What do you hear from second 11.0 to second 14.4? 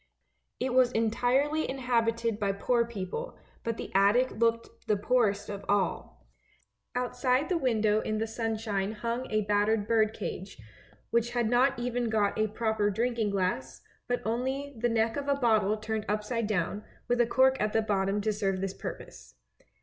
which had not even got a proper drinking glass, but